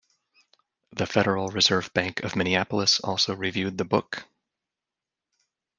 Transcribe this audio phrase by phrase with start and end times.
[0.93, 4.25] The Federal Reserve Bank of Minneapolis also reviewed the book.